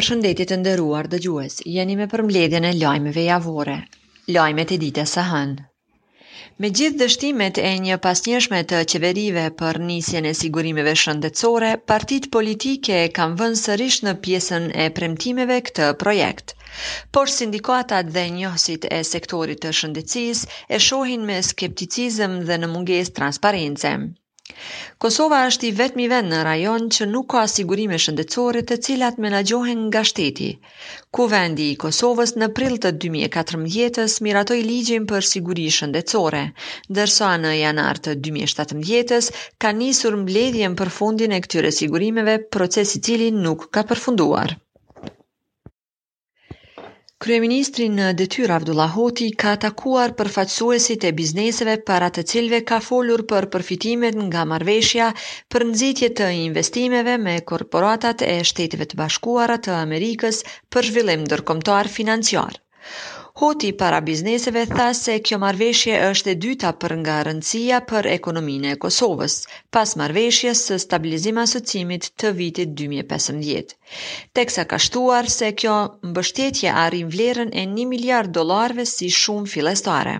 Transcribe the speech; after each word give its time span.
Për 0.00 0.06
shëndetit 0.06 0.48
të 0.50 0.56
ndëruar 0.58 1.06
dhe 1.12 1.18
gjues, 1.24 1.54
jeni 1.72 1.94
me 1.96 2.04
përmledjen 2.12 2.66
e 2.66 2.68
lajmeve 2.76 3.24
javore, 3.24 3.72
lajmet 4.36 4.70
e 4.76 4.78
dite 4.84 5.02
së 5.10 5.24
hënë. 5.30 5.64
Me 6.64 6.68
gjithë 6.78 7.00
dështimet 7.02 7.60
e 7.70 7.72
një 7.86 7.98
pasnjëshme 8.06 8.60
të 8.70 8.78
qeverive 8.92 9.42
për 9.58 9.80
nisjen 9.90 10.28
e 10.30 10.32
sigurimeve 10.38 10.94
shëndetsore, 11.02 11.72
partit 11.92 12.30
politike 12.38 13.00
kam 13.18 13.36
vënd 13.42 13.60
sërish 13.64 13.98
në 14.08 14.14
piesën 14.24 14.70
e 14.84 14.86
premtimeve 15.00 15.60
këtë 15.68 15.90
projekt. 16.04 16.54
Por 17.18 17.34
sindikatat 17.36 18.14
dhe 18.16 18.24
njësit 18.38 18.88
e 19.00 19.02
sektorit 19.12 19.60
të 19.66 19.74
shëndetsis 19.82 20.46
e 20.74 20.80
shohin 20.88 21.28
me 21.32 21.36
skepticizm 21.52 22.40
dhe 22.52 22.58
në 22.64 22.72
munges 22.78 23.12
transparencem. 23.20 24.08
Kosova 25.02 25.36
është 25.48 25.66
i 25.66 25.68
vetmi 25.80 26.06
vend 26.12 26.32
në 26.34 26.38
rajon 26.46 26.86
që 26.94 27.06
nuk 27.10 27.26
ka 27.34 27.42
sigurime 27.52 27.98
shëndetësore 28.04 28.62
të 28.70 28.78
cilat 28.86 29.20
menaxhohen 29.26 29.84
nga 29.90 30.02
shteti. 30.10 30.48
Ku 31.18 31.26
vendi 31.34 31.68
i 31.74 31.76
Kosovës 31.84 32.32
në 32.42 32.48
prill 32.58 32.80
të 32.86 32.92
2014-s 33.06 34.18
miratoi 34.28 34.64
ligjin 34.72 35.06
për 35.14 35.28
siguri 35.32 35.68
shëndetësore, 35.78 36.42
ndërsa 36.96 37.30
në 37.46 37.54
janar 37.60 38.02
të 38.08 38.16
2017-s 38.26 39.30
ka 39.66 39.74
nisur 39.82 40.18
mbledhjen 40.24 40.78
për 40.82 40.94
fundin 41.00 41.38
e 41.38 41.42
këtyre 41.46 41.74
sigurimeve, 41.82 42.38
proces 42.58 42.96
i 42.98 43.02
cili 43.10 43.32
nuk 43.44 43.68
ka 43.78 43.90
përfunduar. 43.92 44.58
Kryeministri 47.24 47.86
në 47.94 48.04
detyrë 48.18 48.54
Abdullah 48.58 48.92
Hoti 48.98 49.26
ka 49.42 49.50
takuar 49.64 50.14
për 50.20 50.30
e 51.08 51.10
bizneseve 51.18 51.74
para 51.90 52.08
të 52.18 52.24
cilve 52.32 52.60
ka 52.70 52.78
folur 52.86 53.24
për 53.34 53.48
përfitimet 53.56 54.16
nga 54.22 54.46
marveshja 54.54 55.10
për 55.54 55.66
nëzitje 55.72 56.10
të 56.22 56.30
investimeve 56.38 57.18
me 57.28 57.36
korporatat 57.52 58.26
e 58.30 58.34
Shteteve 58.52 58.88
të 58.94 59.02
bashkuarat 59.04 59.66
të 59.68 59.76
Amerikës 59.84 60.42
për 60.76 60.92
zhvillim 60.92 61.28
dërkomtar 61.34 61.92
financiar. 62.00 62.58
Hoti 63.42 63.72
para 63.72 64.00
bizneseve 64.04 64.62
tha 64.76 64.88
se 65.02 65.14
kjo 65.26 65.36
marveshje 65.42 65.94
është 66.06 66.30
e 66.30 66.32
dyta 66.44 66.70
për 66.82 66.92
nga 67.02 67.14
rëndësia 67.28 67.76
për 67.90 68.06
ekonominë 68.14 68.72
e 68.74 68.78
Kosovës, 68.82 69.36
pas 69.76 69.92
marveshje 70.00 70.50
së 70.62 70.76
stabilizim 70.82 71.38
asocimit 71.44 72.08
të 72.22 72.32
vitit 72.40 72.74
2015. 72.80 73.70
Teksa 74.40 74.64
ka 74.72 74.78
shtuar 74.88 75.28
se 75.36 75.48
kjo 75.62 75.76
mbështetje 76.10 76.74
a 76.80 76.82
vlerën 77.14 77.54
e 77.62 77.64
1 77.70 77.88
miliard 77.94 78.34
dolarve 78.40 78.86
si 78.92 79.08
shumë 79.20 79.50
filestare. 79.54 80.16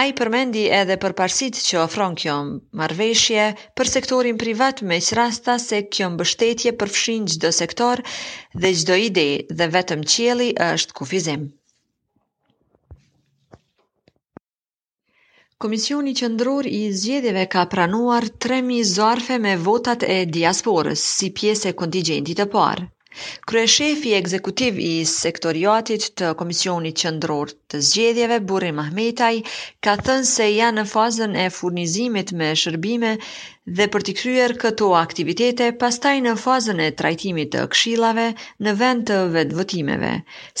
A 0.00 0.02
i 0.10 0.12
përmendi 0.20 0.64
edhe 0.82 0.96
për 1.06 1.14
parsit 1.22 1.60
që 1.68 1.78
ofron 1.86 2.16
kjo 2.24 2.34
marveshje 2.82 3.46
për 3.80 3.92
sektorin 3.94 4.42
privat 4.44 4.82
me 4.92 4.98
që 5.08 5.18
rasta 5.22 5.56
se 5.68 5.80
kjo 5.88 6.10
mbështetje 6.18 6.74
përfshin 6.84 7.30
gjdo 7.36 7.52
sektor 7.62 8.04
dhe 8.60 8.72
gjdo 8.82 9.00
ide 9.08 9.26
dhe 9.62 9.70
vetëm 9.78 10.04
qeli 10.16 10.50
është 10.68 10.98
kufizim. 11.00 11.48
Komisioni 15.62 16.12
Qendror 16.18 16.66
i 16.68 16.78
Zgjedhjeve 17.00 17.42
ka 17.54 17.64
pranuar 17.74 18.26
3000 18.46 18.80
zarfe 18.92 19.38
me 19.48 19.52
votat 19.66 20.06
e 20.14 20.18
diasporës 20.38 21.02
si 21.18 21.32
pjesë 21.42 21.74
e 21.74 21.76
kontingjentit 21.82 22.42
të 22.42 22.48
parë. 22.56 22.88
Kryeshefi 23.50 24.10
ekzekutiv 24.16 24.76
i 24.88 25.04
sektoriatit 25.12 26.04
të 26.20 26.28
Komisionit 26.42 26.98
Qendror 27.00 27.50
të 27.72 27.80
Zgjedhjeve, 27.88 28.36
Burri 28.52 28.68
Mahmetaj, 28.76 29.32
ka 29.86 29.94
thënë 30.08 30.28
se 30.34 30.46
janë 30.50 30.76
në 30.82 30.90
fazën 30.90 31.34
e 31.44 31.48
furnizimit 31.56 32.30
me 32.42 32.50
shërbime 32.62 33.10
dhe 33.80 33.88
për 33.96 34.06
të 34.08 34.14
kryer 34.20 34.54
këto 34.66 34.92
aktivitete, 35.00 35.68
pastaj 35.82 36.14
në 36.28 36.36
fazën 36.44 36.84
e 36.86 36.88
trajtimit 37.02 37.52
të 37.56 37.66
këshillave 37.74 38.28
në 38.66 38.76
vend 38.84 39.04
të 39.10 39.18
vetëvotimeve. 39.38 40.12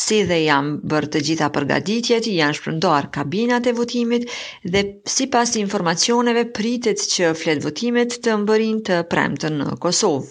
Si 0.06 0.20
dhe 0.32 0.40
jam 0.48 0.72
bërë 0.94 1.12
të 1.16 1.24
gjitha 1.30 1.52
përgatitjet, 1.58 2.28
janë 2.36 2.60
shpërndar 2.60 3.10
kabinat 3.18 3.70
e 3.70 3.76
votimit 3.82 4.26
dhe 4.66 4.84
sipas 5.18 5.54
informacioneve 5.62 6.48
pritet 6.60 7.06
që 7.16 7.32
flet 7.44 7.62
votimet 7.70 8.18
të 8.26 8.40
mbërin 8.42 8.84
të 8.90 9.00
premtën 9.14 9.62
në 9.64 9.70
Kosovë. 9.86 10.30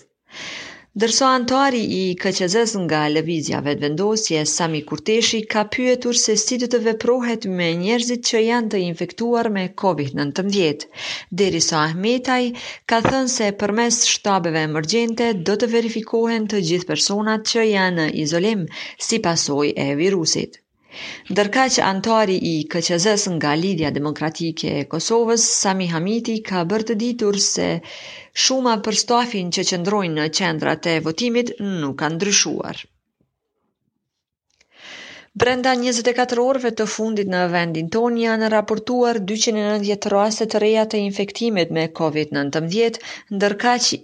Dërso 1.02 1.26
antari 1.30 1.80
i 1.96 1.98
këqezës 2.22 2.72
nga 2.84 3.02
levizja 3.16 3.58
vetë 3.66 3.84
vendosje, 3.84 4.40
Sami 4.52 4.80
Kurteshi 4.92 5.42
ka 5.54 5.62
pyetur 5.76 6.18
se 6.22 6.36
si 6.44 6.58
të 6.64 6.70
të 6.74 6.80
veprohet 6.88 7.46
me 7.60 7.68
njerëzit 7.82 8.24
që 8.30 8.42
janë 8.44 8.72
të 8.74 8.82
infektuar 8.86 9.52
me 9.60 9.66
COVID-19. 9.84 10.88
Deri 11.44 11.62
sa 11.68 11.84
Ahmetaj 11.92 12.42
ka 12.94 13.04
thënë 13.10 13.34
se 13.36 13.52
përmes 13.62 14.02
shtabeve 14.16 14.64
emergjente 14.70 15.30
do 15.52 15.60
të 15.66 15.72
verifikohen 15.76 16.50
të 16.56 16.64
gjithë 16.72 16.90
personat 16.94 17.46
që 17.54 17.70
janë 17.76 17.98
në 18.02 18.10
izolim 18.26 18.66
si 19.10 19.22
pasoj 19.30 19.66
e 19.86 19.88
virusit. 20.06 20.64
Ndërka 21.32 21.64
që 21.74 21.82
antari 21.88 22.36
i 22.52 22.52
këqëzës 22.74 23.24
nga 23.34 23.50
lidhja 23.64 23.90
demokratike 23.98 24.70
e 24.78 24.86
Kosovës, 24.94 25.44
Sami 25.58 25.88
Hamiti 25.92 26.38
ka 26.52 26.62
bërë 26.72 26.88
të 26.92 26.96
ditur 27.04 27.36
se 27.48 27.68
shuma 28.46 28.74
për 28.88 28.98
stafin 29.02 29.52
që 29.58 29.66
qëndrojnë 29.72 30.18
në 30.22 30.26
qendrat 30.40 30.90
e 30.94 30.96
votimit 31.10 31.54
nuk 31.66 31.98
kanë 32.02 32.18
ndryshuar. 32.20 32.82
Brenda 35.40 35.74
24 35.82 36.42
orëve 36.50 36.72
të 36.80 36.88
fundit 36.94 37.30
në 37.34 37.44
vendin 37.56 37.92
ton 37.96 38.16
janë 38.26 38.50
raportuar 38.58 39.20
290 39.34 40.10
raste 40.16 40.48
të 40.54 40.64
reja 40.64 40.88
të 40.94 41.02
infektimit 41.10 41.76
me 41.78 41.86
COVID-19, 42.00 42.98
ndërka 43.38 43.76
që 43.86 44.02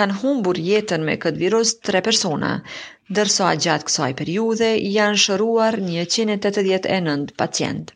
kanë 0.00 0.16
humbur 0.22 0.62
jetën 0.70 1.04
me 1.10 1.18
këtë 1.24 1.42
virus 1.44 1.74
tre 1.88 2.00
persona 2.08 2.52
dërso 3.16 3.44
a 3.48 3.54
gjatë 3.64 3.86
kësoj 3.88 4.08
periude 4.20 4.68
janë 4.96 5.20
shëruar 5.24 5.78
189 5.84 7.34
pacientë. 7.42 7.94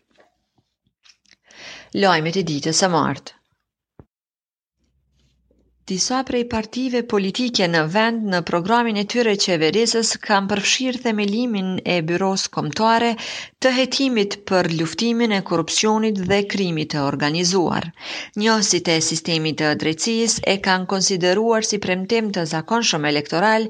Lojme 2.03 2.31
të 2.35 2.47
ditës 2.49 2.79
së 2.81 2.89
martë 2.97 3.39
Disa 5.91 6.21
prej 6.25 6.45
partive 6.51 7.01
politike 7.13 7.67
në 7.69 7.81
vend 7.95 8.23
në 8.33 8.39
programin 8.51 9.01
e 9.01 9.03
tyre 9.13 9.33
qeverisës 9.45 10.13
kam 10.27 10.47
përfshirë 10.53 11.03
themelimin 11.09 11.73
e 11.95 11.97
byros 12.11 12.47
komtare 12.55 13.11
të 13.65 13.73
hetimit 13.81 14.37
për 14.49 14.71
luftimin 14.79 15.35
e 15.39 15.43
korupcionit 15.51 16.23
dhe 16.33 16.39
krimit 16.55 16.95
të 16.95 17.03
organizuar. 17.09 17.91
Njësit 18.39 18.89
e 18.95 18.97
sistemi 19.11 19.53
të 19.59 19.75
drecis 19.85 20.39
e 20.55 20.57
kanë 20.69 20.89
konsideruar 20.95 21.69
si 21.71 21.83
premtim 21.89 22.31
të 22.39 22.47
zakonshëm 22.55 23.11
elektoral, 23.13 23.69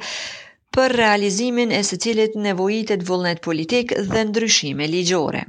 për 0.76 0.92
realizimin 0.98 1.74
e 1.78 1.80
së 1.88 1.98
cilit 2.04 2.38
nevojitet 2.46 3.06
vullnet 3.10 3.44
politik 3.50 3.94
dhe 4.16 4.28
ndryshime 4.32 4.90
ligjore. 4.96 5.48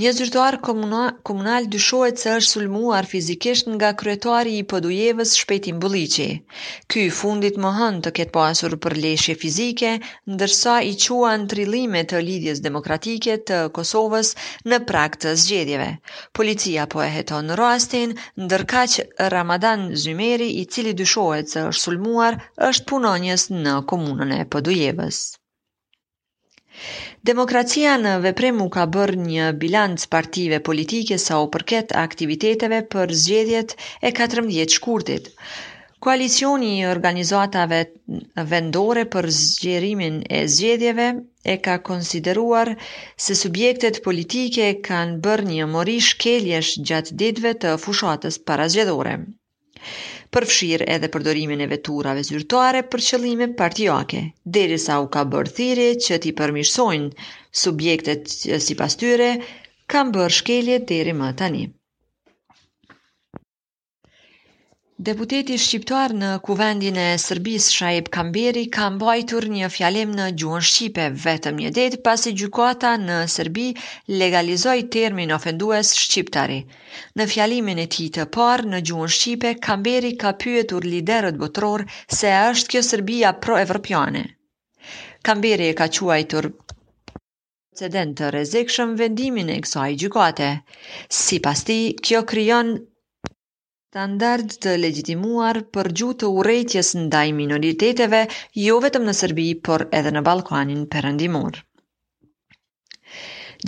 Një 0.00 0.08
zyrtuar 0.16 0.54
komunal, 0.66 1.10
komunal 1.28 1.66
dyshohet 1.72 2.16
se 2.20 2.30
është 2.34 2.50
sulmuar 2.54 3.04
fizikisht 3.08 3.66
nga 3.72 3.88
kryetari 4.02 4.52
i 4.58 4.62
Podujevës 4.72 5.32
Shpetin 5.40 5.76
Mbulliqi. 5.76 6.28
Ky 6.94 7.02
fundit 7.16 7.58
më 7.64 7.72
hën 7.78 7.98
të 8.06 8.12
ketë 8.18 8.34
pasur 8.36 8.76
për 8.86 8.96
leshje 9.02 9.34
fizike, 9.42 9.90
ndërsa 10.36 10.78
i 10.88 10.94
në 10.96 11.48
trillime 11.54 12.02
të 12.12 12.22
lidhjes 12.30 12.62
demokratike 12.68 13.36
të 13.50 13.60
Kosovës 13.80 14.32
në 14.72 14.80
prag 14.92 15.20
të 15.26 15.34
zgjedhjeve. 15.44 15.90
Policia 16.40 16.88
po 16.96 17.04
e 17.04 17.10
heton 17.18 17.48
në 17.52 17.60
rastin, 17.62 18.16
që 18.46 19.08
Ramadan 19.36 19.84
Zymeri, 20.06 20.48
i 20.60 20.64
cili 20.64 20.96
dyshohet 21.02 21.52
se 21.56 21.66
është 21.68 21.82
sulmuar, 21.88 22.40
është 22.70 22.88
punonjës 22.94 23.50
në 23.60 23.76
komunën 23.94 24.34
e 24.40 24.42
Podujevës. 24.56 25.22
Demokracia 27.28 27.94
në 28.02 28.10
vepremu 28.26 28.66
ka 28.74 28.84
bërë 28.96 29.16
një 29.22 29.48
bilancë 29.64 30.06
partive 30.14 30.60
politike 30.68 31.16
sa 31.24 31.40
o 31.40 31.48
përket 31.56 31.90
aktiviteteve 32.02 32.78
për 32.94 33.10
zgjedhjet 33.24 33.74
e 33.80 34.12
14 34.20 34.76
shkurtit. 34.78 35.28
Koalicioni 36.06 36.70
i 36.78 36.86
organizatave 36.92 37.82
vendore 38.54 39.04
për 39.16 39.28
zgjerimin 39.40 40.16
e 40.38 40.40
zgjedhjeve 40.54 41.10
e 41.52 41.58
ka 41.68 41.76
konsideruar 41.90 42.72
se 43.26 43.36
subjektet 43.44 44.00
politike 44.08 44.70
kanë 44.90 45.20
bërë 45.28 45.48
një 45.52 45.68
mori 45.76 45.98
shkeljesh 46.08 46.72
gjatë 46.92 47.18
ditve 47.26 47.54
të 47.66 47.74
fushatës 47.84 48.40
para 48.48 48.70
zgjedhore 48.76 49.18
përfshirë 50.34 50.86
edhe 50.96 51.08
përdorimin 51.14 51.62
e 51.64 51.66
veturave 51.72 52.20
zyrtare 52.28 52.82
për 52.92 53.02
qëllime 53.06 53.48
partijake, 53.62 54.20
deri 54.58 54.78
sa 54.84 55.00
u 55.06 55.10
ka 55.16 55.24
bërë 55.34 55.54
thiri 55.58 55.88
që 56.08 56.20
ti 56.26 56.34
përmishsojnë 56.42 57.28
subjektet 57.66 58.36
si 58.68 58.78
pastyre, 58.84 59.32
kam 59.96 60.14
bërë 60.18 60.38
shkelje 60.42 60.82
deri 60.94 61.18
më 61.24 61.36
tani. 61.44 61.68
Deputeti 65.02 65.54
shqiptar 65.60 66.12
në 66.14 66.26
kuvendin 66.46 66.98
e 67.00 67.04
Sërbis 67.20 67.64
Shaib 67.76 68.06
Kamberi 68.16 68.62
ka 68.76 68.84
mbajtur 68.96 69.46
një 69.54 69.70
fjalim 69.76 70.12
në 70.18 70.26
gjuhën 70.42 70.66
Shqipe 70.68 71.06
vetëm 71.24 71.56
një 71.62 71.72
ditë 71.78 71.98
pasi 72.08 72.30
gjukata 72.42 72.92
në 73.06 73.16
Sërbi 73.34 73.64
legalizoi 74.20 74.84
termin 74.96 75.32
ofendues 75.38 75.90
shqiptari. 76.02 76.60
Në 77.18 77.26
fjalimin 77.32 77.80
e 77.82 77.88
tij 77.96 78.06
të 78.18 78.28
parë 78.38 78.70
në 78.74 78.82
gjuhën 78.92 79.12
Shqipe, 79.16 79.52
Kamberi 79.66 80.12
ka 80.22 80.32
pyetur 80.44 80.86
liderët 80.92 81.40
botror 81.42 81.82
se 82.20 82.30
a 82.36 82.52
është 82.52 82.74
kjo 82.76 82.84
Serbia 82.90 83.34
pro-evropiane. 83.46 84.22
Kamberi 85.30 85.72
e 85.72 85.74
ka 85.82 85.90
quajtur 85.98 86.52
precedent 87.10 88.20
të 88.20 88.30
rezikshëm 88.38 88.94
vendimin 89.02 89.50
e 89.50 89.60
kësaj 89.66 89.90
gjykate. 90.04 90.52
Si 91.24 91.42
pas 91.48 91.66
ti, 91.72 91.78
kjo 92.06 92.22
kryon 92.34 92.74
Standard 93.92 94.52
të 94.64 94.72
legjitimuar 94.82 95.58
për 95.76 95.88
gjuhë 96.00 96.14
të 96.20 96.28
urrëties 96.42 96.90
ndaj 96.98 97.24
minoriteteve, 97.38 98.20
jo 98.66 98.76
vetëm 98.84 99.02
në 99.08 99.14
Serbi, 99.18 99.42
por 99.66 99.82
edhe 99.98 100.12
në 100.16 100.22
Ballkanin 100.28 100.86
Perëndimor. 100.94 101.58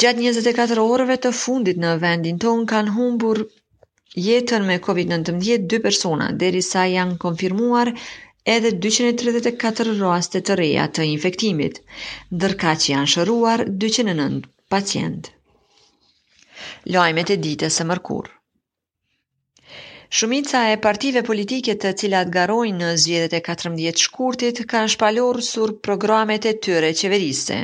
Gjatë 0.05 0.15
24 0.29 0.81
orëve 0.95 1.19
të 1.27 1.33
fundit 1.41 1.83
në 1.85 1.91
vendin 2.07 2.39
ton 2.45 2.63
kanë 2.73 2.95
humbur 2.95 3.43
jetën 4.29 4.65
me 4.71 4.79
COVID-19 4.89 5.67
dy 5.75 5.81
persona, 5.89 6.31
deri 6.45 6.63
sa 6.71 6.87
janë 6.93 7.19
konfirmuar 7.27 7.91
edhe 8.57 8.71
234 8.87 9.93
raste 10.01 10.41
të 10.49 10.57
reja 10.65 10.87
të 10.97 11.05
infektimit, 11.11 11.83
ndërka 12.39 12.73
që 12.81 12.89
janë 12.95 13.13
shëruar 13.17 13.65
209 13.87 14.41
pacient. 14.77 15.29
Lajmet 16.99 17.35
e 17.37 17.39
ditës 17.49 17.79
së 17.83 17.87
mërkurë. 17.93 18.34
Shumica 20.13 20.71
e 20.71 20.77
partive 20.87 21.23
politike 21.29 21.75
të 21.83 21.91
cilat 22.01 22.31
garojnë 22.33 22.77
në 22.79 22.89
zgjedhjet 23.03 23.37
e 23.39 23.41
14 23.47 24.03
shkurtit 24.07 24.59
kanë 24.73 24.91
shpalur 24.95 25.39
sur 25.47 25.71
programet 25.87 26.49
e 26.51 26.53
tyre 26.67 26.91
qeverisë. 26.99 27.59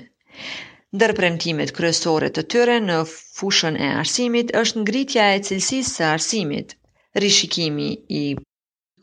Ndër 0.96 1.12
premtimet 1.18 1.72
kryesore 1.78 2.30
të 2.38 2.44
tyre 2.54 2.78
në 2.86 2.96
fushën 3.16 3.76
e 3.86 3.90
arsimit 4.04 4.54
është 4.62 4.80
ngritja 4.86 5.26
e 5.34 5.42
cilësisë 5.48 5.92
së 5.98 6.06
arsimit, 6.14 6.72
rishikimi 7.24 7.90
i 8.20 8.22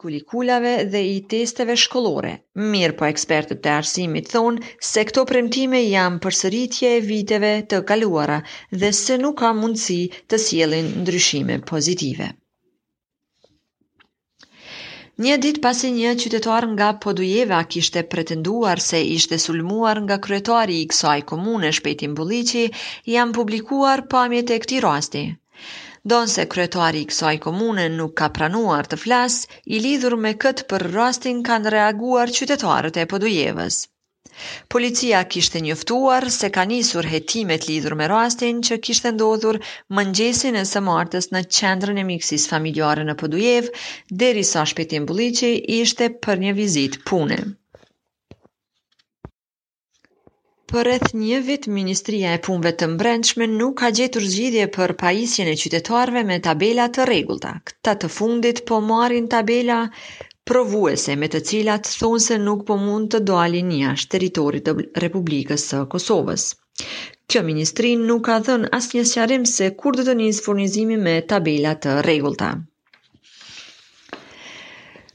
kulikulave 0.05 0.73
dhe 0.95 1.03
i 1.11 1.21
testeve 1.35 1.75
shkollore. 1.83 2.33
Mirë 2.73 2.97
po 2.97 3.05
ekspertët 3.13 3.69
e 3.69 3.73
arsimit 3.79 4.31
thonë 4.33 4.73
se 4.93 5.05
këto 5.11 5.25
premtime 5.33 5.83
janë 5.85 6.23
përsëritje 6.25 6.95
e 6.97 7.05
viteve 7.13 7.53
të 7.75 7.85
kaluara 7.93 8.41
dhe 8.85 8.91
se 9.03 9.21
nuk 9.25 9.39
ka 9.43 9.53
mundësi 9.61 10.01
të 10.25 10.45
sjellin 10.49 10.91
ndryshime 11.03 11.61
pozitive. 11.73 12.33
Një 15.25 15.35
dit 15.43 15.57
pasi 15.61 15.89
një 15.93 16.09
qytetar 16.23 16.65
nga 16.71 16.87
Podujeva 17.03 17.61
kishte 17.75 18.01
pretenduar 18.11 18.81
se 18.87 18.99
ishte 19.13 19.39
sulmuar 19.45 20.01
nga 20.03 20.17
kryetari 20.25 20.75
i 20.81 20.83
kësaj 20.91 21.15
komune 21.31 21.71
Shpetin 21.77 22.11
Mbulliqi, 22.11 22.65
janë 23.15 23.35
publikuar 23.39 24.03
pamjet 24.13 24.53
e 24.55 24.59
këtij 24.67 24.83
rasti. 24.87 25.23
Donë 26.13 26.47
kryetari 26.53 27.03
i 27.05 27.09
kësaj 27.13 27.33
komune 27.49 27.87
nuk 27.97 28.15
ka 28.23 28.29
pranuar 28.39 28.91
të 28.93 29.01
flasë, 29.07 29.51
i 29.73 29.81
lidhur 29.87 30.19
me 30.27 30.35
këtë 30.45 30.69
për 30.73 30.89
rastin 30.99 31.41
kanë 31.49 31.75
reaguar 31.79 32.37
qytetarët 32.41 33.05
e 33.05 33.11
Podujevës. 33.15 33.83
Policia 34.71 35.19
kishte 35.33 35.59
njoftuar 35.65 36.25
se 36.37 36.47
ka 36.55 36.63
nisur 36.71 37.07
hetimet 37.11 37.67
lidhur 37.69 37.93
me 37.99 38.07
rastin 38.13 38.57
që 38.69 38.77
kishte 38.87 39.11
ndodhur 39.17 39.59
mëngjesin 39.99 40.57
e 40.61 40.63
së 40.71 40.81
martës 40.87 41.29
në 41.35 41.43
qendrën 41.59 42.01
e 42.01 42.05
miksis 42.09 42.47
familjare 42.53 43.05
në 43.09 43.15
Podujev, 43.21 43.69
deri 44.23 44.43
sa 44.49 44.65
shpetim 44.71 45.07
buliqi 45.11 45.53
ishte 45.77 46.09
për 46.27 46.43
një 46.43 46.53
vizit 46.59 46.99
pune. 47.11 47.39
Për 50.73 50.83
rreth 50.89 51.13
një 51.19 51.37
vit, 51.51 51.67
Ministria 51.77 52.31
e 52.35 52.39
Punëve 52.49 52.71
të 52.81 52.87
Mbrendshme 52.95 53.45
nuk 53.53 53.77
ka 53.83 53.91
gjetur 54.01 54.25
zgjidhje 54.33 54.65
për 54.77 54.93
pajisjen 55.05 55.51
e 55.53 55.55
qytetarëve 55.63 56.23
me 56.33 56.39
tabela 56.49 56.87
të 56.97 57.05
regullta. 57.13 57.53
Këta 57.71 57.93
të 58.03 58.09
fundit 58.17 58.61
po 58.73 58.81
marrin 58.89 59.29
tabela 59.35 59.79
provuese 60.49 61.13
me 61.21 61.27
të 61.33 61.39
cilat 61.47 61.89
thonë 62.01 62.19
se 62.25 62.35
nuk 62.43 62.61
po 62.69 62.75
mund 62.83 63.09
të 63.15 63.19
doali 63.29 63.63
një 63.71 63.79
ashtë 63.93 64.13
teritorit 64.15 64.69
të 64.69 64.75
Republikës 65.05 65.65
së 65.71 65.81
Kosovës. 65.95 66.45
Kjo 66.83 67.43
ministri 67.49 67.91
nuk 68.07 68.23
ka 68.29 68.39
dhënë 68.49 68.71
asë 68.79 69.03
një 69.35 69.43
se 69.57 69.69
kur 69.83 69.99
dhe 70.01 70.07
të 70.11 70.17
njësë 70.23 70.47
furnizimi 70.47 71.01
me 71.09 71.17
tabela 71.33 71.75
të 71.87 71.97
regullta. 72.11 72.53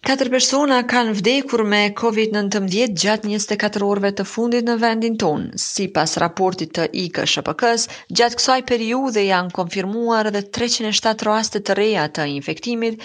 Katër 0.02 0.28
persona 0.34 0.76
kanë 0.90 1.12
vdekur 1.20 1.60
me 1.72 1.78
COVID-19 1.98 2.96
gjatë 3.02 3.28
24 3.32 3.86
orëve 3.88 4.10
të 4.20 4.24
fundit 4.28 4.66
në 4.66 4.74
vendin 4.82 5.14
tonë. 5.22 5.60
Sipas 5.64 6.16
raportit 6.24 6.72
të 6.74 6.88
IKSHPK-s, 7.04 7.84
gjatë 8.20 8.40
kësaj 8.40 8.56
periudhe 8.72 9.22
janë 9.28 9.54
konfirmuar 9.60 10.32
edhe 10.32 10.42
307 10.58 11.22
raste 11.30 11.62
të 11.70 11.78
reja 11.82 12.08
të 12.18 12.26
infektimit, 12.34 12.98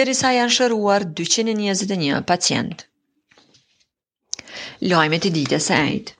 derisa 0.00 0.32
janë 0.38 0.54
shëruar 0.58 1.06
221 1.20 2.24
pacient. 2.32 2.86
Lajmet 4.94 5.28
e 5.28 5.34
ditës 5.36 5.68
së 5.68 5.76
ajt. 5.88 6.14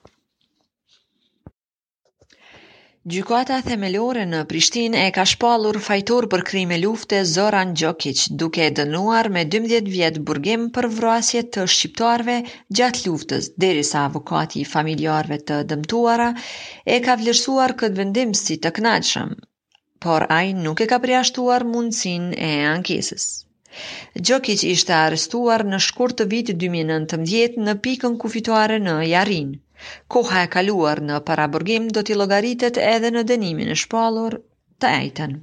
Gjykata 3.11 3.57
themelore 3.65 4.25
në 4.29 4.39
Prishtinë 4.47 5.01
e 5.07 5.11
ka 5.17 5.23
shpallur 5.33 5.77
fajtor 5.83 6.25
për 6.31 6.41
krime 6.49 6.77
lufte 6.81 7.21
Zoran 7.33 7.69
Gjokic, 7.81 8.23
duke 8.41 8.65
e 8.65 8.73
dënuar 8.79 9.29
me 9.35 9.43
12 9.53 9.87
vjet 9.93 10.17
burgim 10.29 10.65
për 10.77 10.87
vrasje 10.97 11.43
të 11.55 11.63
shqiptarve 11.75 12.35
gjatë 12.79 13.05
luftës, 13.05 13.47
derisa 13.65 14.01
avokati 14.09 14.59
i 14.59 14.67
familjarëve 14.73 15.37
të 15.51 15.61
dëmtuara 15.71 16.27
e 16.83 16.99
ka 17.07 17.15
vlerësuar 17.21 17.77
këtë 17.83 17.97
vendim 18.01 18.35
si 18.41 18.59
të 18.65 18.73
kënaqshëm, 18.79 19.31
por 20.05 20.27
ai 20.41 20.51
nuk 20.59 20.83
e 20.83 20.89
ka 20.93 20.99
përjashtuar 21.07 21.63
mundësinë 21.71 22.33
e 22.49 22.51
ankesës. 22.75 23.29
Gjokic 24.19 24.67
ishte 24.73 24.93
arrestuar 24.97 25.63
në 25.71 25.79
shkurt 25.87 26.19
të 26.19 26.27
vitit 26.35 26.59
2019 26.67 27.57
në 27.69 27.77
pikën 27.87 28.19
kufitore 28.25 28.83
në 28.89 28.99
Jarinë. 29.13 29.57
Koha 30.13 30.39
e 30.45 30.47
kaluar 30.53 30.99
në 31.09 31.17
paraburgim 31.27 31.85
do 31.97 32.01
t'i 32.07 32.15
logaritet 32.21 32.79
edhe 32.87 33.11
në 33.17 33.21
denimin 33.29 33.69
e 33.75 33.77
shpalur 33.81 34.35
të 34.85 34.89
ejten. 34.95 35.35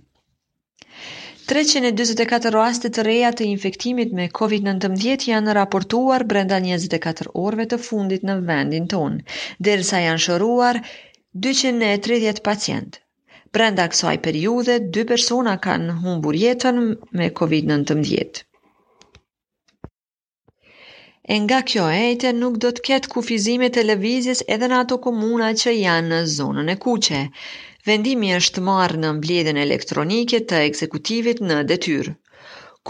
324 1.53 2.53
raste 2.57 2.91
të 2.97 3.05
reja 3.09 3.31
të 3.39 3.47
infektimit 3.51 4.13
me 4.19 4.27
COVID-19 4.41 5.27
janë 5.31 5.55
raportuar 5.61 6.27
brenda 6.35 6.59
24 6.69 7.33
orve 7.47 7.67
të 7.73 7.79
fundit 7.89 8.27
në 8.31 8.37
vendin 8.51 8.91
tonë, 8.97 9.39
derisa 9.69 10.03
janë 10.07 10.25
shëruar 10.27 10.83
230 11.49 12.43
pacient. 12.51 13.03
Brenda 13.57 13.89
kësaj 13.93 14.15
periude, 14.29 14.79
dy 14.97 15.07
persona 15.15 15.59
kanë 15.69 16.01
humbur 16.05 16.41
jetën 16.47 16.83
me 17.21 17.33
COVID-19. 17.43 18.49
E 21.33 21.35
nga 21.43 21.59
kjo 21.69 21.85
ejte 22.09 22.29
nuk 22.41 22.55
do 22.65 22.69
të 22.75 22.83
ketë 22.89 23.11
kufizime 23.13 23.69
televizis 23.77 24.43
edhe 24.57 24.67
në 24.73 24.77
ato 24.83 24.97
komuna 25.07 25.47
që 25.63 25.73
janë 25.77 26.11
në 26.11 26.21
zonën 26.35 26.69
e 26.75 26.77
kuqe. 26.85 27.23
Vendimi 27.89 28.29
është 28.37 28.63
marë 28.69 29.01
në 29.05 29.09
mbledhen 29.17 29.59
elektronike 29.65 30.39
të 30.53 30.61
ekzekutivit 30.69 31.43
në 31.49 31.57
detyrë. 31.73 32.15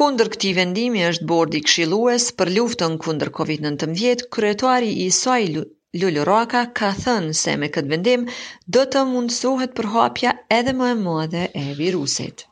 Kundër 0.01 0.29
këti 0.35 0.51
vendimi 0.59 1.07
është 1.13 1.27
bordi 1.33 1.63
këshilues 1.69 2.27
për 2.43 2.53
luftën 2.59 2.99
kundër 3.07 3.31
COVID-19, 3.39 4.27
kretuari 4.39 4.93
i 5.07 5.09
soj 5.21 5.43
Lullu 6.01 6.27
Roka 6.33 6.63
ka 6.81 6.91
thënë 7.05 7.37
se 7.43 7.55
me 7.63 7.71
këtë 7.79 7.93
vendim 7.95 8.27
do 8.79 8.85
të 8.93 9.07
mundësohet 9.15 9.73
për 9.81 9.89
hapja 9.97 10.37
edhe 10.61 10.77
më 10.83 10.91
e 10.97 10.99
modhe 11.07 11.47
e 11.63 11.65
virusit. 11.81 12.45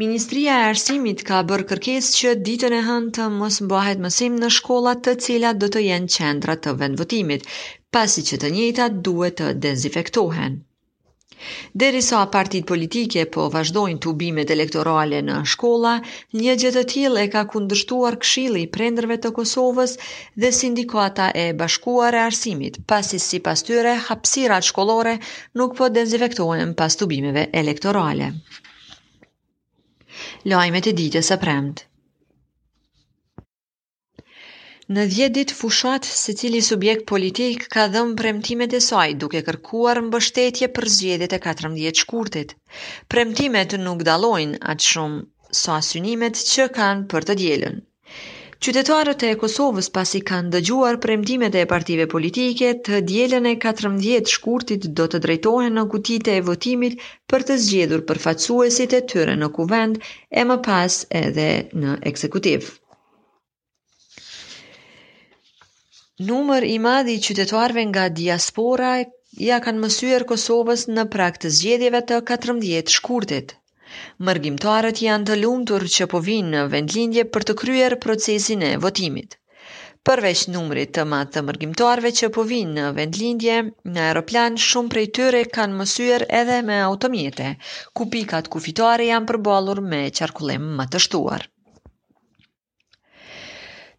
Ministria 0.00 0.52
e 0.60 0.64
Arsimit 0.72 1.20
ka 1.28 1.38
bërë 1.48 1.64
kërkesë 1.70 2.12
që 2.18 2.30
ditën 2.48 2.74
e 2.78 2.84
hënë 2.86 3.10
të 3.16 3.24
mos 3.32 3.56
mbahet 3.64 3.98
mësim 4.04 4.36
në 4.42 4.48
shkollat 4.58 5.02
të 5.08 5.12
cilat 5.24 5.58
do 5.64 5.68
të 5.74 5.82
jenë 5.86 6.10
qendra 6.14 6.54
të 6.66 6.72
vendvotimit, 6.82 7.42
pasi 7.96 8.24
që 8.28 8.38
të 8.44 8.48
njëta 8.54 8.86
duhet 9.08 9.36
të 9.40 9.50
dezinfektohen. 9.64 10.54
Deri 11.82 12.00
sa 12.06 12.20
partit 12.36 12.68
politike 12.70 13.26
po 13.34 13.44
vazhdojnë 13.56 14.00
të 14.06 14.10
ubimet 14.14 14.54
elektorale 14.56 15.20
në 15.28 15.36
shkolla, 15.54 15.92
një 16.44 16.56
gjithë 16.62 16.78
të 16.78 16.86
tjil 16.94 17.20
e 17.24 17.26
ka 17.36 17.44
kundështuar 17.56 18.18
kshili 18.24 18.64
prendrëve 18.78 19.20
të 19.26 19.34
Kosovës 19.40 19.98
dhe 20.44 20.52
sindikata 20.62 21.28
e 21.44 21.46
bashkuar 21.60 22.18
e 22.22 22.24
arsimit, 22.30 22.80
pasi 22.94 23.18
si 23.26 23.44
pas 23.50 23.66
tyre 23.68 23.94
hapsirat 24.08 24.70
shkollore 24.72 25.14
nuk 25.62 25.76
po 25.82 25.92
dezinfektohen 26.00 26.74
pas 26.82 26.96
të 26.98 27.08
ubimeve 27.10 27.46
elektorale. 27.64 28.32
Lajmet 30.52 30.86
e 30.90 30.92
ditës 30.96 31.28
së 31.32 31.36
premtë. 31.42 31.84
Në 34.96 35.04
10 35.12 35.32
ditë 35.38 35.56
fushat, 35.60 36.08
se 36.22 36.34
cili 36.42 36.60
subjekt 36.68 37.06
politik 37.12 37.64
ka 37.76 37.86
dhëmë 37.94 38.14
premtimet 38.20 38.76
e 38.78 38.82
saj 38.88 39.06
duke 39.24 39.42
kërkuar 39.48 40.02
mbështetje 40.08 40.70
për 40.76 40.90
zgjedit 40.96 41.38
e 41.38 41.40
14 41.48 42.04
shkurtit. 42.04 42.54
Premtimet 43.16 43.78
nuk 43.86 44.04
dalojnë 44.10 44.62
atë 44.74 44.90
shumë 44.90 45.58
sa 45.64 45.80
synimet 45.92 46.44
që 46.54 46.72
kanë 46.80 47.06
për 47.14 47.28
të 47.32 47.38
djelën. 47.44 47.84
Qytetarët 48.64 49.22
e 49.24 49.28
Kosovës 49.40 49.86
pasi 49.92 50.18
kanë 50.30 50.50
dëgjuar 50.54 50.96
premtimet 51.02 51.54
e 51.56 51.60
partive 51.68 52.04
politike 52.14 52.72
të 52.88 52.98
dielën 53.10 53.46
e 53.48 53.52
14 53.64 54.28
shkurtit 54.34 54.82
do 54.98 55.06
të 55.14 55.20
drejtohen 55.26 55.78
në 55.78 55.84
kutite 55.94 56.34
e 56.36 56.42
votimit 56.48 56.98
për 57.32 57.44
të 57.50 57.54
zgjedhur 57.66 58.02
përfaqësuesit 58.10 58.96
e 58.98 59.00
tyre 59.14 59.36
në 59.44 59.48
kuvend 59.60 60.02
e 60.42 60.44
më 60.50 60.58
pas 60.68 60.98
edhe 61.22 61.46
në 61.86 61.94
ekzekutiv. 62.12 62.66
Numër 66.32 66.66
i 66.74 66.76
madhi 66.88 67.16
qytetarve 67.28 67.86
nga 67.94 68.04
diaspora 68.20 68.92
ja 69.48 69.62
kanë 69.68 69.86
mësyer 69.86 70.28
Kosovës 70.34 70.84
në 70.92 71.06
prak 71.16 71.40
të 71.46 71.54
zgjedhjeve 71.60 72.04
të 72.12 72.20
14 72.34 72.98
shkurtit. 72.98 73.56
Mërgjimtarët 74.28 74.98
janë 75.06 75.26
të 75.30 75.36
lumëtur 75.42 75.84
që 75.98 76.06
po 76.14 76.18
vinë 76.30 76.50
në 76.54 76.58
vendlindje 76.74 77.24
për 77.36 77.46
të 77.50 77.54
kryer 77.62 77.96
procesin 78.06 78.60
e 78.70 78.72
votimit. 78.86 79.32
Përveç 80.08 80.42
numrit 80.52 80.92
të 80.96 81.02
matë 81.14 81.34
të 81.36 81.40
mërgjimtarve 81.48 82.12
që 82.20 82.28
po 82.36 82.44
vinë 82.50 82.76
në 82.76 82.84
vendlindje, 82.98 83.56
në 83.96 84.04
aeroplan 84.04 84.60
shumë 84.66 84.92
prej 84.94 85.02
tyre 85.18 85.40
kanë 85.56 85.80
mësyr 85.80 86.24
edhe 86.42 86.58
me 86.70 86.78
automjete, 86.86 87.48
ku 87.98 88.06
pikat 88.14 88.48
kufitare 88.54 89.08
janë 89.12 89.30
përbolur 89.32 89.82
me 89.94 90.02
qarkullim 90.20 90.70
më 90.80 90.86
të 90.94 91.02
shtuar. 91.06 91.44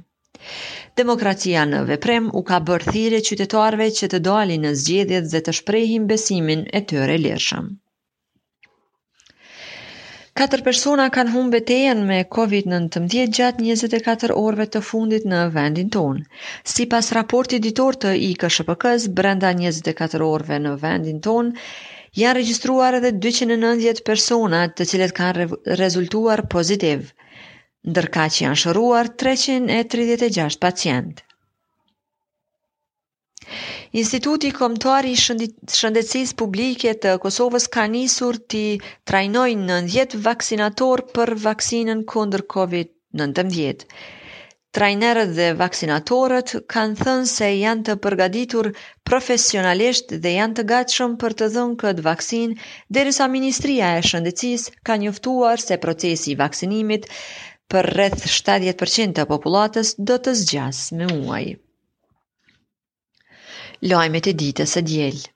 Demokracia 1.02 1.64
në 1.73 1.80
veprim 1.90 2.28
u 2.30 2.44
ka 2.52 2.61
bërë 2.70 2.94
thirrje 2.94 3.20
qytetarëve 3.30 3.90
që 3.99 4.11
të 4.14 4.23
dalin 4.30 4.62
në 4.68 4.73
zgjedhjet 4.85 5.26
dhe 5.35 5.42
të 5.49 5.56
shprehin 5.62 6.06
besimin 6.14 6.64
e 6.73 6.82
tyre 6.92 7.18
lirshëm. 7.26 7.73
Katër 10.37 10.61
persona 10.64 11.05
kanë 11.12 11.31
humbë 11.35 11.52
betejën 11.52 12.00
me 12.09 12.16
COVID-19 12.35 13.05
gjatë 13.38 13.62
24 13.69 14.35
orëve 14.40 14.66
të 14.75 14.83
fundit 14.88 15.25
në 15.33 15.38
vendin 15.55 15.87
tonë. 15.95 16.25
Si 16.75 16.85
pas 16.95 17.07
raporti 17.19 17.61
ditor 17.66 17.97
të 18.02 18.12
IKSHPK-s, 18.26 19.07
brenda 19.21 19.55
24 19.62 20.26
orëve 20.26 20.59
në 20.66 20.73
vendin 20.83 21.23
tonë, 21.28 21.55
janë 22.25 22.38
registruar 22.43 22.99
edhe 23.00 23.14
290 23.28 24.02
persona 24.11 24.61
të 24.76 24.88
cilet 24.93 25.14
kanë 25.23 25.47
rezultuar 25.83 26.45
pozitiv, 26.57 27.14
ndërka 27.88 28.28
që 28.37 28.45
janë 28.49 28.61
shëruar 28.64 29.14
336 29.25 30.61
pacientë. 30.66 31.25
Instituti 34.00 34.50
Komtari 34.59 35.12
i 35.15 35.19
Shëndetësisë 35.76 36.37
Publike 36.41 36.93
të 37.05 37.12
Kosovës 37.25 37.67
ka 37.76 37.85
nisur 37.93 38.38
të 38.55 38.62
trajnojë 39.12 39.55
90 39.62 40.17
vaksinator 40.26 41.03
për 41.19 41.33
vaksinën 41.47 42.00
kundër 42.15 42.45
COVID-19. 42.55 43.85
Trajnerët 44.76 45.31
dhe 45.37 45.45
vaksinatorët 45.61 46.50
kanë 46.75 47.00
thënë 47.05 47.31
se 47.35 47.47
janë 47.59 47.87
të 47.88 47.95
përgatitur 48.07 48.69
profesionalisht 49.11 50.12
dhe 50.26 50.33
janë 50.37 50.59
të 50.59 50.65
gatshëm 50.73 51.15
për 51.23 51.37
të 51.41 51.50
dhënë 51.57 51.79
këtë 51.85 52.05
vaksinë, 52.11 52.57
derisa 52.99 53.31
Ministria 53.37 53.95
e 53.97 54.03
Shëndetësisë 54.11 54.76
ka 54.91 54.99
njoftuar 55.05 55.65
se 55.69 55.79
procesi 55.87 56.35
i 56.35 56.38
vaksinimit 56.43 57.09
për 57.75 57.91
rreth 57.97 58.29
70% 58.38 59.17
të 59.21 59.29
popullatës 59.33 59.95
do 60.12 60.19
të 60.26 60.35
zgjasë 60.43 60.99
me 61.00 61.11
muaj 61.15 61.45
lajmet 63.85 64.28
e 64.30 64.37
ditës 64.37 64.76
e 64.80 64.87
djelë. 64.90 65.26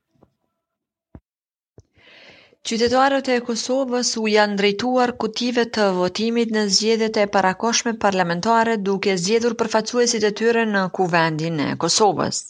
Qytetarët 2.71 3.29
e 3.33 3.39
Kosovës 3.41 4.11
u 4.21 4.27
janë 4.29 4.57
drejtuar 4.61 5.15
kutive 5.23 5.63
të 5.77 5.87
votimit 5.97 6.51
në 6.53 6.65
zgjedhjet 6.75 7.17
e 7.23 7.25
parakoshme 7.37 7.95
parlamentare 8.03 8.75
duke 8.89 9.15
zgjedhur 9.17 9.57
përfaqësuesit 9.63 10.27
e 10.29 10.33
tyre 10.41 10.67
në 10.69 10.83
Kuvendin 10.99 11.57
e 11.67 11.71
Kosovës. 11.81 12.43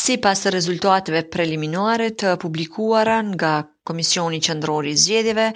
Sipas 0.00 0.42
rezultateve 0.56 1.22
preliminare 1.34 2.10
të 2.18 2.34
publikuara 2.44 3.20
nga 3.30 3.54
Komisioni 3.88 4.40
Qendror 4.42 4.84
i 4.90 4.98
Zgjedhjeve, 5.04 5.46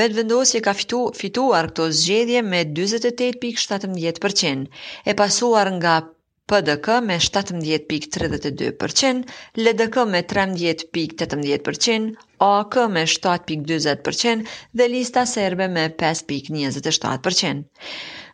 vetëvendosja 0.00 0.62
ka 0.64 0.72
fitu, 0.74 1.04
fituar 1.14 1.68
këtë 1.70 1.92
zgjedhje 2.00 2.40
me 2.42 2.64
48.17%, 2.78 4.64
e 5.06 5.12
pasuar 5.20 5.70
nga 5.76 6.00
PDK 6.52 6.86
me 7.04 7.16
17.32%, 7.18 9.24
LDK 9.56 9.94
me 10.10 10.20
13.18%, 10.22 12.12
AK 12.38 12.74
me 12.92 13.02
7.20% 13.02 14.46
dhe 14.72 14.86
lista 14.92 15.24
serbe 15.26 15.66
me 15.76 15.84
5.27%. 16.02 17.64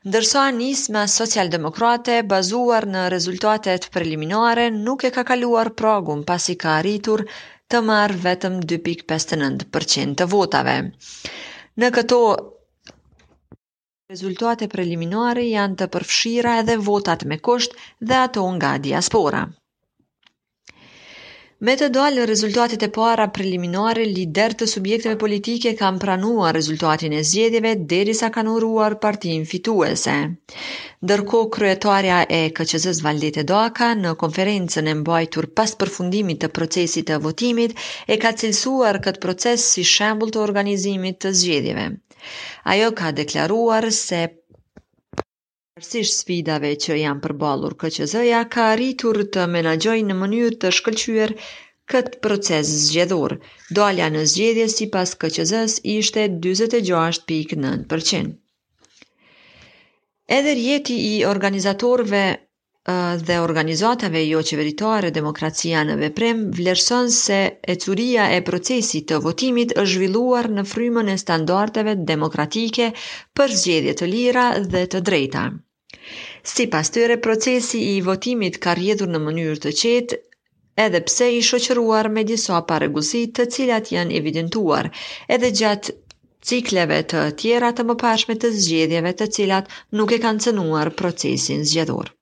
Ndërsa 0.09 0.45
nisma 0.59 1.07
socialdemokrate 1.15 2.19
bazuar 2.35 2.87
në 2.93 3.07
rezultatet 3.17 3.83
preliminare 3.97 4.67
nuk 4.77 5.05
e 5.09 5.11
ka 5.17 5.23
kaluar 5.33 5.69
pragun 5.81 6.23
pasi 6.33 6.55
ka 6.65 6.71
arritur 6.83 7.21
të 7.73 7.79
marrë 7.89 8.17
vetëm 8.29 8.55
2.59% 8.75 10.15
të 10.21 10.25
votave. 10.37 10.77
Në 11.83 11.89
këto 11.99 12.21
Rezultate 14.13 14.67
preliminare 14.73 15.43
janë 15.49 15.77
të 15.83 15.87
përfshira 15.93 16.51
edhe 16.63 16.75
votat 16.89 17.23
me 17.29 17.37
kusht 17.49 17.77
dhe 18.11 18.17
ato 18.25 18.43
nga 18.57 18.73
diaspora. 18.87 19.39
Me 21.69 21.75
të 21.83 21.89
dalë 21.95 22.19
në 22.19 22.27
rezultatit 22.31 22.85
e 22.87 22.91
para 22.97 23.27
preliminare, 23.39 24.05
lider 24.19 24.57
të 24.63 24.69
subjekteve 24.75 25.17
politike 25.23 25.73
kam 25.81 26.01
pranuar 26.03 26.53
rezultatin 26.59 27.15
e 27.17 27.23
zjedjeve 27.31 27.73
deri 27.95 28.17
sa 28.21 28.29
kanë 28.35 28.57
uruar 28.59 28.99
partin 29.07 29.49
fituese. 29.55 30.19
Dërko, 31.13 31.41
kryetarja 31.57 32.21
e 32.41 32.43
KCZ 32.61 33.01
Valdit 33.09 33.41
e 33.41 33.47
Doaka 33.55 33.91
në 34.05 34.13
konferencën 34.27 34.93
e 34.93 34.97
mbajtur 35.01 35.49
pas 35.61 35.73
përfundimit 35.85 36.45
të 36.45 36.53
procesit 36.61 37.09
të 37.15 37.23
votimit 37.31 37.79
e 38.13 38.21
ka 38.27 38.37
cilësuar 38.43 39.01
këtë 39.09 39.25
proces 39.27 39.71
si 39.73 39.89
shembul 39.97 40.37
të 40.37 40.45
organizimit 40.51 41.23
të 41.25 41.35
zjedjeve. 41.45 41.89
Ajo 42.73 42.91
ka 42.99 43.11
deklaruar 43.21 43.87
se 43.99 44.21
Përsisht 45.83 46.15
sfidave 46.21 46.71
që 46.85 46.97
janë 47.01 47.23
përbalur 47.25 47.75
KQZ-ja 47.83 48.41
ka 48.57 48.67
rritur 48.81 49.19
të 49.37 49.47
menagjoj 49.55 49.97
në 50.11 50.17
mënyrë 50.19 50.53
të 50.65 50.71
shkëllqyër 50.77 51.33
këtë 51.95 52.21
proces 52.27 52.71
zgjedhur. 52.83 53.35
Dolja 53.79 54.11
në 54.17 54.23
zgjedhje 54.35 54.67
si 54.77 54.89
pas 54.97 55.17
KQZ-s 55.25 55.81
ishte 55.97 56.29
26.9%. 56.47 58.33
Edhe 60.39 60.55
rjeti 60.61 60.99
i 61.13 61.15
organizatorve 61.33 62.25
dhe 63.25 63.37
organizatave 63.41 64.21
jo 64.29 64.41
qeveritare 64.49 65.11
demokracia 65.17 65.83
në 65.91 65.95
veprem 65.99 66.39
vlerëson 66.57 67.11
se 67.17 67.37
e 67.73 67.75
curia 67.85 68.23
e 68.37 68.39
procesit 68.49 69.05
të 69.11 69.19
votimit 69.27 69.75
është 69.83 69.93
zhvilluar 69.99 70.49
në 70.57 70.63
frymën 70.71 71.11
e 71.13 71.21
standarteve 71.23 71.93
demokratike 72.09 72.89
për 73.41 73.53
zgjedje 73.61 73.93
të 74.01 74.09
lira 74.15 74.47
dhe 74.73 74.83
të 74.95 75.01
drejta. 75.11 75.43
Si 76.55 76.67
pas 76.73 76.91
tëre, 76.97 77.21
procesi 77.29 77.83
i 77.93 78.01
votimit 78.09 78.59
ka 78.67 78.75
rjedhur 78.81 79.13
në 79.15 79.21
mënyrë 79.29 79.63
të 79.67 79.73
qetë 79.83 80.19
edhe 80.87 81.03
pse 81.07 81.29
i 81.39 81.45
shoqëruar 81.51 82.09
me 82.17 82.25
disa 82.33 82.59
paregullësit 82.73 83.37
të 83.39 83.47
cilat 83.59 83.93
janë 83.97 84.17
evidentuar 84.23 84.89
edhe 85.39 85.53
gjatë 85.63 85.95
cikleve 86.51 86.99
të 87.15 87.23
tjera 87.45 87.71
të 87.79 87.87
më 87.93 87.97
pashme 88.05 88.35
të 88.43 88.51
zgjedjeve 88.59 89.13
të 89.23 89.31
cilat 89.39 89.71
nuk 90.01 90.17
e 90.17 90.21
kanë 90.27 90.47
cënuar 90.49 90.93
procesin 91.03 91.63
zgjedhorë. 91.65 92.15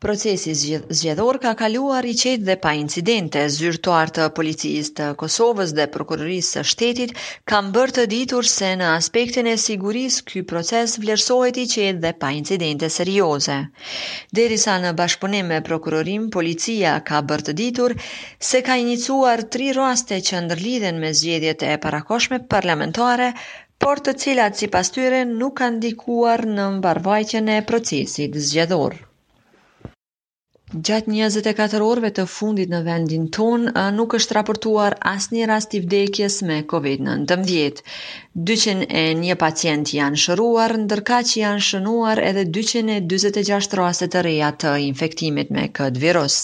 Procesi 0.00 0.50
zgjedhor 0.90 1.36
ka 1.42 1.50
kaluar 1.60 2.06
i 2.10 2.14
qetë 2.20 2.44
dhe 2.48 2.54
pa 2.60 2.70
incidente. 2.82 3.40
Zyrtuar 3.54 4.08
të 4.18 4.28
policisë 4.36 4.92
të 5.00 5.08
Kosovës 5.22 5.74
dhe 5.78 5.84
prokurorisë 5.96 6.54
së 6.54 6.62
shtetit 6.70 7.10
kanë 7.52 7.72
bërë 7.74 7.94
të 7.98 8.04
ditur 8.12 8.48
se 8.52 8.70
në 8.82 8.86
aspektin 8.92 9.50
e 9.52 9.56
sigurisë 9.64 10.22
ky 10.30 10.42
proces 10.52 10.94
vlerësohet 11.02 11.60
i 11.60 11.66
qetë 11.74 12.00
dhe 12.06 12.12
pa 12.22 12.30
incidente 12.38 12.88
serioze. 12.94 13.58
Derisa 14.40 14.78
në 14.86 14.94
bashkëpunim 15.02 15.52
me 15.52 15.60
prokurorin, 15.68 16.24
policia 16.38 16.94
ka 17.10 17.20
bërë 17.32 17.48
të 17.50 17.56
ditur 17.60 17.96
se 18.52 18.62
ka 18.70 18.78
iniciuar 18.86 19.44
tri 19.56 19.68
raste 19.80 20.22
që 20.30 20.42
ndërlidhen 20.46 20.96
me 21.04 21.12
zgjedhjet 21.20 21.66
e 21.74 21.76
parakoshme 21.84 22.40
parlamentare 22.56 23.28
por 23.86 24.00
të 24.08 24.16
cilat 24.24 24.56
si 24.62 24.72
pas 24.78 24.94
tyre 24.96 25.22
nuk 25.36 25.58
kanë 25.60 25.84
dikuar 25.88 26.46
në 26.56 26.70
mbarvajtjën 26.80 27.54
e 27.58 27.60
procesit 27.74 28.42
zgjedor. 28.48 29.00
Gjatë 30.70 31.10
24 31.12 31.78
orëve 31.84 32.08
të 32.16 32.24
fundit 32.32 32.68
në 32.70 32.78
vendin 32.88 33.24
tonë 33.36 33.84
nuk 33.94 34.12
është 34.18 34.36
raportuar 34.36 34.94
asnjë 35.12 35.48
rast 35.50 35.72
i 35.74 35.80
vdekjes 35.82 36.36
me 36.50 36.58
COVID-19. 36.72 37.82
201 38.50 39.34
pacient 39.40 39.92
janë 39.96 40.20
shëruar, 40.26 40.74
ndërka 40.84 41.18
që 41.32 41.34
janë 41.42 41.64
shënuar 41.70 42.22
edhe 42.28 42.46
246 42.58 43.74
raste 43.82 44.10
të 44.14 44.22
reja 44.28 44.52
të 44.64 44.76
infektimit 44.84 45.50
me 45.58 45.66
këtë 45.80 46.04
virus. 46.06 46.38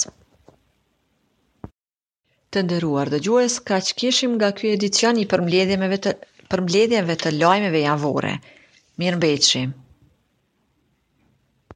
Të 2.50 2.66
nderuar 2.66 3.14
dëgjues, 3.14 3.60
kaq 3.70 3.94
kishim 4.02 4.34
nga 4.40 4.50
kjo 4.58 4.74
edicion 4.74 5.22
i 5.22 5.28
përmbledhjeve 5.34 6.00
të 6.06 6.16
përmbledhjeve 6.50 7.16
të 7.22 7.36
lajmeve 7.40 7.86
javore. 7.90 8.34
Mirëmbëjtje. 9.04 9.66